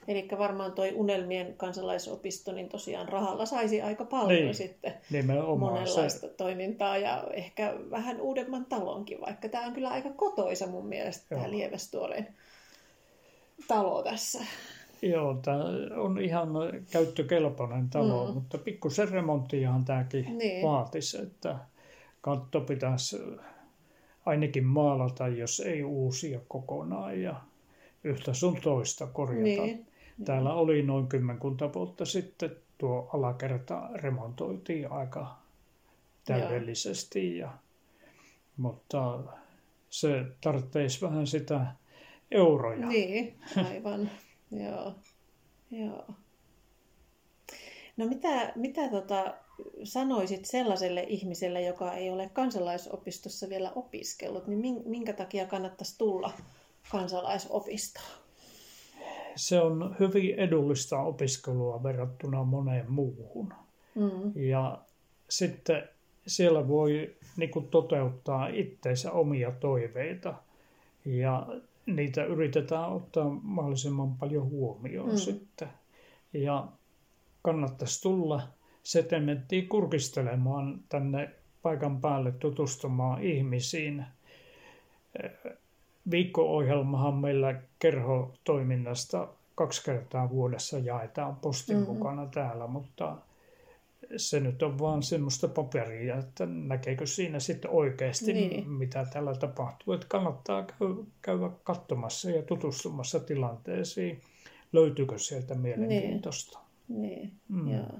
[0.07, 4.93] Eli varmaan tuo Unelmien kansalaisopisto, niin tosiaan rahalla saisi aika paljon niin, sitten
[5.59, 6.33] monenlaista se...
[6.33, 11.41] toimintaa ja ehkä vähän uudemman talonkin, vaikka tämä on kyllä aika kotoisa mun mielestä Joo.
[11.41, 12.27] tämä Lievestuoren
[13.67, 14.45] talo tässä.
[15.09, 15.63] Joo, tämä
[15.95, 16.49] on ihan
[16.91, 18.33] käyttökelpoinen talo, mm.
[18.33, 20.67] mutta pikkusen remonttiahan tämäkin niin.
[20.67, 21.59] vaatisi, että
[22.21, 23.17] katto pitäisi
[24.25, 27.35] ainakin maalata, jos ei uusia kokonaan ja
[28.03, 29.63] yhtä sun toista korjata.
[29.63, 29.87] Niin.
[30.25, 35.37] Täällä oli noin kymmenkunta vuotta sitten tuo alakerta remontoitiin aika
[36.25, 37.49] täydellisesti, ja,
[38.57, 39.19] mutta
[39.89, 41.65] se tarvitsisi vähän sitä
[42.31, 42.87] euroja.
[42.87, 43.35] Niin,
[43.71, 44.09] aivan.
[44.53, 44.93] Joo,
[45.71, 46.05] joo.
[47.97, 49.33] No mitä, mitä tota,
[49.83, 56.33] sanoisit sellaiselle ihmiselle, joka ei ole kansalaisopistossa vielä opiskellut, niin minkä takia kannattaisi tulla
[56.91, 58.23] kansalaisopistoon?
[59.35, 63.53] Se on hyvin edullista opiskelua verrattuna moneen muuhun.
[63.95, 64.31] Mm.
[64.35, 64.81] Ja
[65.29, 65.89] sitten
[66.27, 70.33] siellä voi niin kuin, toteuttaa itseensä omia toiveita.
[71.05, 71.47] Ja
[71.85, 75.17] niitä yritetään ottaa mahdollisimman paljon huomioon mm.
[75.17, 75.67] sitten.
[76.33, 76.67] Ja
[77.41, 78.41] kannattaisi tulla
[78.83, 81.29] setementtiin kurkistelemaan tänne
[81.61, 84.05] paikan päälle tutustumaan ihmisiin.
[86.11, 91.93] Viikko-ohjelmahan meillä kerhotoiminnasta kaksi kertaa vuodessa jaetaan postin mm-hmm.
[91.93, 93.17] mukana täällä, mutta
[94.17, 98.69] se nyt on vaan semmoista paperia, että näkeekö siinä sitten oikeasti, niin.
[98.69, 99.93] mitä täällä tapahtuu.
[99.93, 100.67] Että kannattaa
[101.21, 104.21] käydä katsomassa ja tutustumassa tilanteisiin,
[104.73, 106.59] löytyykö sieltä mielenkiintoista.
[106.87, 107.31] Niin, niin.
[107.47, 107.71] Mm.
[107.71, 107.99] joo.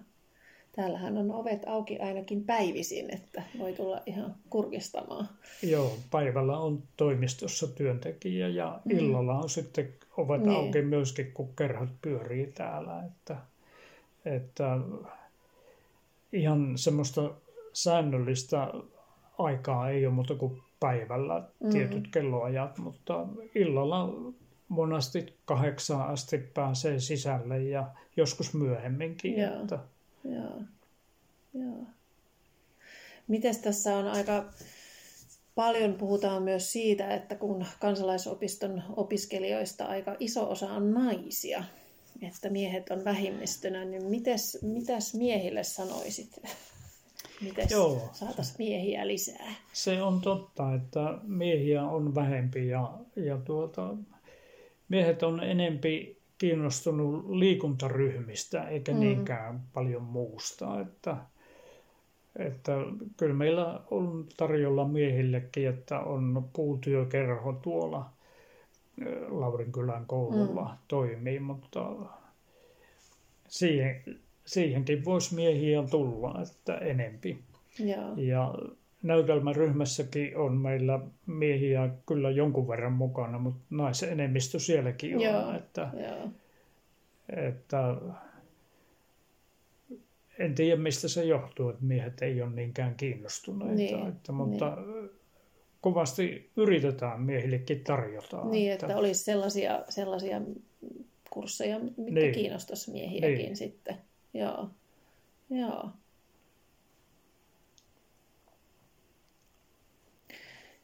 [0.75, 5.29] Täällähän on ovet auki ainakin päivisin, että voi tulla ihan kurkistamaan.
[5.63, 8.97] Joo, päivällä on toimistossa työntekijä ja mm.
[8.97, 10.55] illalla on sitten ovet niin.
[10.55, 13.03] auki myöskin, kun kerhot pyörii täällä.
[13.05, 13.37] Että,
[14.25, 14.79] että
[16.33, 17.31] ihan semmoista
[17.73, 18.67] säännöllistä
[19.37, 21.69] aikaa ei ole muuta kuin päivällä mm.
[21.69, 24.09] tietyt kelloajat, mutta illalla
[24.67, 29.37] monasti kahdeksaan asti pääsee sisälle ja joskus myöhemminkin.
[29.37, 29.61] Joo.
[29.61, 29.79] Että,
[30.23, 30.61] Joo.
[31.53, 31.85] Joo.
[33.27, 34.45] Mites tässä on aika
[35.55, 41.63] paljon puhutaan myös siitä, että kun kansalaisopiston opiskelijoista aika iso osa on naisia,
[42.25, 46.41] että miehet on vähemmistönä, niin mites, mitäs miehille sanoisit?
[47.41, 47.67] Miten
[48.11, 49.53] saataisiin miehiä lisää?
[49.73, 53.95] Se on totta, että miehiä on vähempi ja, ja tuota,
[54.89, 58.99] miehet on enempi kiinnostunut liikuntaryhmistä eikä mm.
[58.99, 60.79] niinkään paljon muusta.
[60.79, 61.17] Että,
[62.35, 62.71] että
[63.17, 68.09] kyllä meillä on tarjolla miehillekin, että on puutyökerho tuolla
[69.27, 70.77] Laurinkylän koululla mm.
[70.87, 71.91] toimii, mutta
[73.47, 74.03] siihen,
[74.45, 77.39] siihenkin voisi miehiä tulla, että enempi.
[77.79, 78.53] Ja, ja
[79.03, 85.21] näytelmäryhmässäkin on meillä miehiä kyllä jonkun verran mukana, mutta naisenemmistö sielläkin on.
[85.21, 86.29] Joo, että, joo.
[87.29, 87.95] että
[90.39, 93.73] en tiedä, mistä se johtuu, että miehet ei ole niinkään kiinnostuneita.
[93.75, 95.09] Niin, että, mutta niin.
[95.83, 98.43] Kovasti yritetään miehillekin tarjota.
[98.43, 100.41] Niin, että, että olisi sellaisia, sellaisia
[101.29, 102.33] kursseja, mitkä niin.
[102.33, 103.55] kiinnostaisi miehiäkin niin.
[103.55, 103.97] sitten.
[104.33, 104.69] Joo.
[105.49, 105.89] Joo.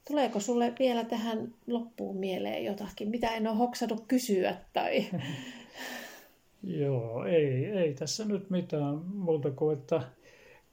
[0.07, 4.55] Tuleeko sulle vielä tähän loppuun mieleen jotakin, mitä en ole hoksannut kysyä?
[4.73, 5.05] Tai...
[6.63, 10.01] Joo, ei, ei tässä nyt mitään muuta kuin, että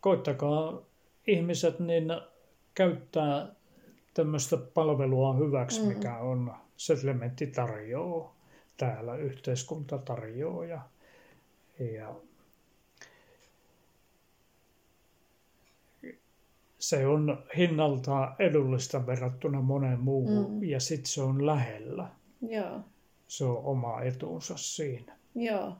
[0.00, 0.82] koittakaa
[1.26, 2.04] ihmiset niin
[2.74, 3.55] käyttää
[4.16, 5.88] tämmöistä palvelua hyväksi, mm.
[5.88, 8.36] mikä on settlementti tarjoaa
[8.76, 10.64] täällä, yhteiskunta tarjoaa.
[10.64, 10.80] Ja,
[11.92, 12.14] ja
[16.78, 20.64] se on hinnalta edullista verrattuna moneen muuhun mm.
[20.64, 22.08] ja sitten se on lähellä.
[22.42, 22.80] Joo.
[23.28, 25.16] Se on oma etunsa siinä.
[25.34, 25.76] Joo.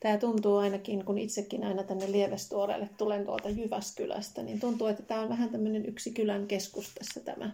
[0.00, 5.20] Tämä tuntuu ainakin, kun itsekin aina tänne Lievestuoreelle tulen tuolta Jyväskylästä, niin tuntuu, että tämä
[5.20, 7.50] on vähän tämmöinen yksi kylän keskus tässä tämä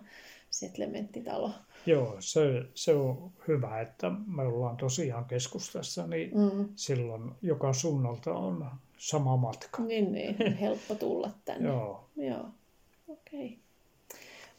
[0.51, 1.51] settlementtitalo.
[1.87, 2.41] Joo, se,
[2.75, 6.69] se on hyvä, että me ollaan tosiaan keskustassa, niin mm.
[6.77, 8.67] silloin joka suunnalta on
[8.99, 9.83] sama matka.
[9.83, 11.69] Niin, niin helppo tulla tänne.
[11.69, 12.09] Joo.
[12.17, 12.45] Joo.
[13.09, 13.47] Okei.
[13.47, 13.57] Okay.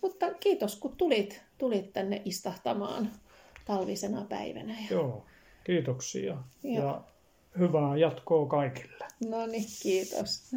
[0.01, 3.11] Mutta kiitos, kun tulit, tulit tänne istahtamaan
[3.65, 4.75] talvisena päivänä.
[4.91, 5.25] Joo,
[5.63, 6.37] kiitoksia.
[6.63, 6.85] Joo.
[6.85, 7.01] Ja
[7.59, 9.05] hyvää jatkoa kaikille.
[9.29, 10.51] No niin, kiitos.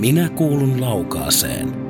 [0.00, 1.87] Minä kuulun laukaaseen.